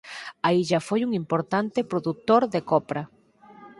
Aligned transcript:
A 0.47 0.49
illa 0.61 0.79
foi 0.87 0.99
un 1.03 1.11
importante 1.21 1.87
produtor 1.91 2.41
de 2.53 2.61
copra. 2.71 3.01